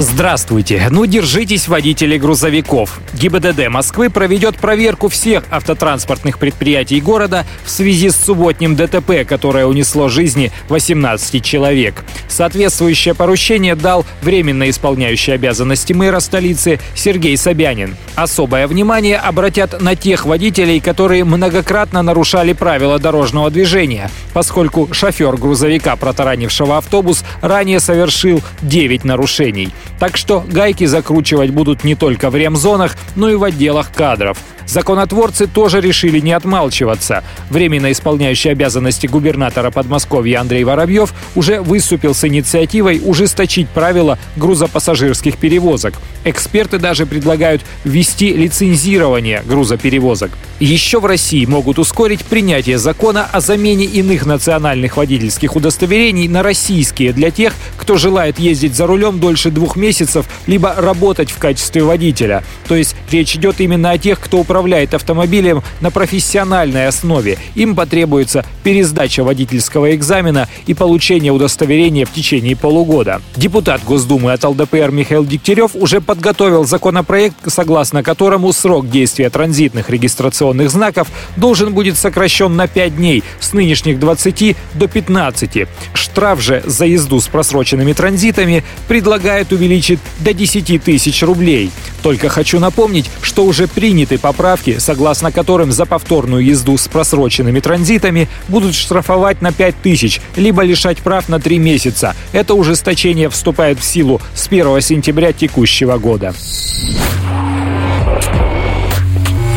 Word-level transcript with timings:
Здравствуйте. 0.00 0.86
Ну, 0.92 1.06
держитесь, 1.06 1.66
водители 1.66 2.18
грузовиков. 2.18 3.00
ГИБДД 3.14 3.68
Москвы 3.68 4.10
проведет 4.10 4.56
проверку 4.56 5.08
всех 5.08 5.42
автотранспортных 5.50 6.38
предприятий 6.38 7.00
города 7.00 7.44
в 7.64 7.70
связи 7.70 8.10
с 8.10 8.16
субботним 8.16 8.76
ДТП, 8.76 9.26
которое 9.28 9.66
унесло 9.66 10.08
жизни 10.08 10.52
18 10.68 11.44
человек. 11.44 12.04
Соответствующее 12.28 13.16
поручение 13.16 13.74
дал 13.74 14.06
временно 14.22 14.70
исполняющий 14.70 15.32
обязанности 15.32 15.92
мэра 15.94 16.20
столицы 16.20 16.78
Сергей 16.94 17.36
Собянин. 17.36 17.96
Особое 18.14 18.68
внимание 18.68 19.16
обратят 19.16 19.82
на 19.82 19.96
тех 19.96 20.26
водителей, 20.26 20.78
которые 20.78 21.24
многократно 21.24 22.02
нарушали 22.02 22.52
правила 22.52 23.00
дорожного 23.00 23.50
движения, 23.50 24.12
поскольку 24.32 24.88
шофер 24.92 25.36
грузовика, 25.36 25.96
протаранившего 25.96 26.78
автобус, 26.78 27.24
ранее 27.42 27.80
совершил 27.80 28.42
9 28.62 29.04
нарушений. 29.04 29.72
Так 29.98 30.16
что 30.16 30.44
гайки 30.46 30.84
закручивать 30.84 31.50
будут 31.50 31.84
не 31.84 31.94
только 31.94 32.30
в 32.30 32.36
ремзонах, 32.36 32.96
но 33.16 33.30
и 33.30 33.34
в 33.34 33.44
отделах 33.44 33.90
кадров. 33.92 34.38
Законотворцы 34.68 35.46
тоже 35.46 35.80
решили 35.80 36.20
не 36.20 36.32
отмалчиваться. 36.32 37.24
Временно 37.48 37.90
исполняющий 37.90 38.50
обязанности 38.50 39.06
губернатора 39.06 39.70
Подмосковья 39.70 40.40
Андрей 40.40 40.62
Воробьев 40.62 41.14
уже 41.34 41.62
выступил 41.62 42.14
с 42.14 42.22
инициативой 42.24 43.00
ужесточить 43.02 43.68
правила 43.70 44.18
грузопассажирских 44.36 45.38
перевозок. 45.38 45.94
Эксперты 46.24 46.78
даже 46.78 47.06
предлагают 47.06 47.62
ввести 47.84 48.34
лицензирование 48.34 49.42
грузоперевозок. 49.46 50.32
Еще 50.60 51.00
в 51.00 51.06
России 51.06 51.46
могут 51.46 51.78
ускорить 51.78 52.24
принятие 52.24 52.76
закона 52.76 53.26
о 53.32 53.40
замене 53.40 53.86
иных 53.86 54.26
национальных 54.26 54.98
водительских 54.98 55.56
удостоверений 55.56 56.28
на 56.28 56.42
российские 56.42 57.12
для 57.12 57.30
тех, 57.30 57.54
кто 57.78 57.96
желает 57.96 58.38
ездить 58.38 58.74
за 58.74 58.86
рулем 58.86 59.18
дольше 59.18 59.50
двух 59.50 59.76
месяцев, 59.76 60.26
либо 60.46 60.74
работать 60.76 61.30
в 61.30 61.38
качестве 61.38 61.82
водителя. 61.82 62.44
То 62.66 62.74
есть 62.74 62.94
речь 63.10 63.34
идет 63.36 63.60
именно 63.60 63.92
о 63.92 63.98
тех, 63.98 64.20
кто 64.20 64.38
управляет 64.40 64.57
автомобилем 64.94 65.62
на 65.80 65.90
профессиональной 65.90 66.86
основе. 66.86 67.38
Им 67.54 67.74
потребуется 67.74 68.44
пересдача 68.62 69.24
водительского 69.24 69.94
экзамена 69.94 70.48
и 70.66 70.74
получение 70.74 71.32
удостоверения 71.32 72.04
в 72.04 72.12
течение 72.12 72.56
полугода. 72.56 73.20
Депутат 73.36 73.84
Госдумы 73.84 74.32
от 74.32 74.44
ЛДПР 74.44 74.90
Михаил 74.90 75.24
Дегтярев 75.24 75.74
уже 75.74 76.00
подготовил 76.00 76.64
законопроект, 76.64 77.36
согласно 77.46 78.02
которому 78.02 78.52
срок 78.52 78.90
действия 78.90 79.30
транзитных 79.30 79.90
регистрационных 79.90 80.70
знаков 80.70 81.08
должен 81.36 81.72
будет 81.72 81.96
сокращен 81.96 82.56
на 82.56 82.66
5 82.66 82.96
дней 82.96 83.22
с 83.40 83.52
нынешних 83.52 83.98
20 83.98 84.56
до 84.74 84.88
15. 84.88 85.68
Штраф 85.94 86.40
же 86.40 86.62
за 86.66 86.86
езду 86.86 87.20
с 87.20 87.28
просроченными 87.28 87.92
транзитами 87.92 88.64
предлагает 88.88 89.52
увеличить 89.52 90.00
до 90.20 90.32
10 90.32 90.82
тысяч 90.82 91.22
рублей. 91.22 91.70
Только 92.08 92.30
хочу 92.30 92.58
напомнить, 92.58 93.10
что 93.20 93.44
уже 93.44 93.68
приняты 93.68 94.16
поправки 94.16 94.78
согласно 94.78 95.30
которым 95.30 95.70
за 95.70 95.84
повторную 95.84 96.42
езду 96.42 96.78
с 96.78 96.88
просроченными 96.88 97.60
транзитами 97.60 98.30
будут 98.48 98.74
штрафовать 98.74 99.42
на 99.42 99.52
5 99.52 99.82
тысяч, 99.82 100.22
либо 100.34 100.62
лишать 100.62 101.00
прав 101.00 101.28
на 101.28 101.38
3 101.38 101.58
месяца. 101.58 102.16
Это 102.32 102.54
ужесточение 102.54 103.28
вступает 103.28 103.78
в 103.78 103.84
силу 103.84 104.22
с 104.34 104.46
1 104.46 104.80
сентября 104.80 105.34
текущего 105.34 105.98
года. 105.98 106.34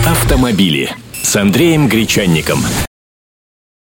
Автомобили 0.06 0.90
с 1.24 1.34
Андреем 1.38 1.88
Гречанником. 1.88 2.66